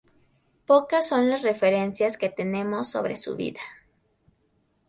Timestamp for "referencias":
1.43-2.17